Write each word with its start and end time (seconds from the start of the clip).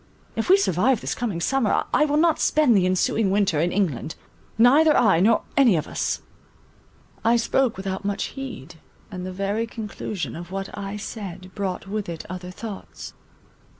If 0.35 0.49
we 0.49 0.57
survive 0.57 0.99
this 0.99 1.13
coming 1.13 1.39
summer, 1.39 1.83
I 1.93 2.05
will 2.05 2.17
not 2.17 2.39
spend 2.39 2.75
the 2.75 2.87
ensuing 2.87 3.29
winter 3.29 3.59
in 3.59 3.71
England; 3.71 4.15
neither 4.57 4.97
I 4.97 5.19
nor 5.19 5.43
any 5.55 5.75
of 5.75 5.87
us." 5.87 6.23
I 7.23 7.35
spoke 7.37 7.77
without 7.77 8.03
much 8.03 8.23
heed, 8.33 8.77
and 9.11 9.27
the 9.27 9.31
very 9.31 9.67
conclusion 9.67 10.35
of 10.35 10.49
what 10.49 10.75
I 10.75 10.97
said 10.97 11.51
brought 11.53 11.85
with 11.87 12.09
it 12.09 12.25
other 12.31 12.49
thoughts. 12.49 13.13